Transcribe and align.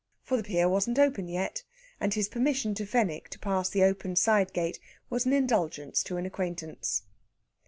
For 0.23 0.35
the 0.35 0.41
pier 0.41 0.67
wasn't 0.67 0.97
open 0.97 1.27
yet, 1.27 1.61
and 1.99 2.11
his 2.11 2.27
permission 2.27 2.73
to 2.73 2.87
Fenwick 2.87 3.29
to 3.29 3.37
pass 3.37 3.69
the 3.69 3.83
open 3.83 4.15
side 4.15 4.51
gate 4.51 4.79
was 5.11 5.27
an 5.27 5.33
indulgence 5.33 6.01
to 6.05 6.17
an 6.17 6.25
acquaintance. 6.25 7.03